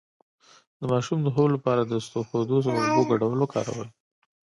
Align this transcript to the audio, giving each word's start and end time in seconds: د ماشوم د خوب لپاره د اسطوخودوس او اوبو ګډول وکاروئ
د 0.79 0.81
ماشوم 0.91 1.19
د 1.23 1.27
خوب 1.33 1.47
لپاره 1.55 1.81
د 1.85 1.91
اسطوخودوس 2.01 2.65
او 2.69 2.75
اوبو 2.83 3.01
ګډول 3.11 3.37
وکاروئ 3.41 3.89